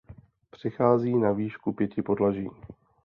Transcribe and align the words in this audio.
Přechází 0.49 1.15
na 1.17 1.31
výšku 1.31 1.71
pěti 1.73 2.01
podlaží. 2.01 2.49